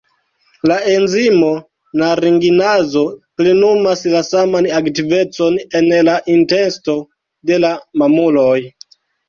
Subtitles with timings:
[0.69, 1.49] La enzimo
[2.03, 3.03] "naringinazo"
[3.41, 6.99] plenumas la saman aktivecon en la intesto
[7.53, 7.75] de la
[8.05, 8.59] mamuloj.